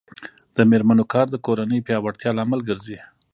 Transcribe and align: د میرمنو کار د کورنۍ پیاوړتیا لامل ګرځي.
د 0.55 0.57
میرمنو 0.71 1.03
کار 1.13 1.27
د 1.31 1.35
کورنۍ 1.45 1.79
پیاوړتیا 1.87 2.31
لامل 2.37 2.59
ګرځي. 2.69 2.99